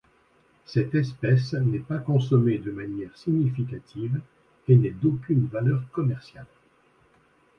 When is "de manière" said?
2.57-3.15